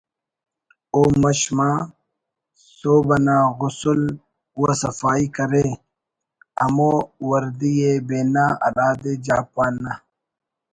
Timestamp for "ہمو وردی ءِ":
6.59-8.05